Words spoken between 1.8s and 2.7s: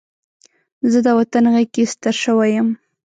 ستر شوی یم